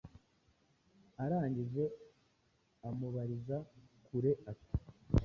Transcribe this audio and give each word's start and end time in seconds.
arangije 1.23 1.83
amubariza 2.87 3.57
kure 4.07 4.31
ati 4.51 4.75